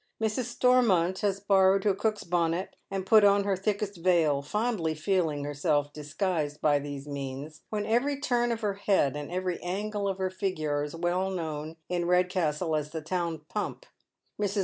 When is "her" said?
1.83-1.93, 3.43-3.55, 8.61-8.73, 10.17-10.31